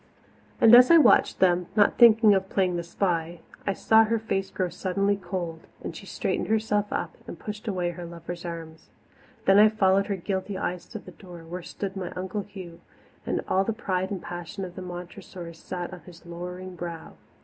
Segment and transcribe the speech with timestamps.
[0.59, 4.49] And as I watched them not thinking of playing the spy I saw her face
[4.49, 8.89] grow suddenly cold, and she straightened herself up and pushed away her lover's arms.
[9.45, 12.81] Then I followed her guilty eyes to the door, where stood my Uncle Hugh,
[13.27, 17.13] and all the pride and passion of the Montressors sat on his lowering brow.